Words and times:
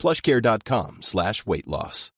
plushcare.com 0.00 1.02
slash 1.02 1.46
weight 1.46 1.68
loss. 1.68 2.10